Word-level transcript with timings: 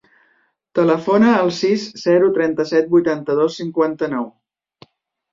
Telefona 0.77 1.33
al 1.41 1.51
sis, 1.57 1.83
zero, 2.03 2.29
trenta-set, 2.37 2.87
vuitanta-dos, 2.93 3.59
cinquanta-nou. 3.61 4.25